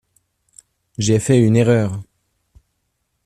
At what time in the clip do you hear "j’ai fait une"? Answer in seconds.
0.97-1.55